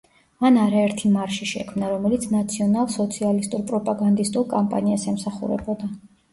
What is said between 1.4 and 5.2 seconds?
შექმნა, რომელიც ნაციონალ–სოციალისტურ პროპაგანდისტულ კამპანიას